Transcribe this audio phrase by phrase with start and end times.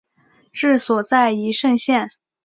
[0.51, 2.09] 治所在宜盛县。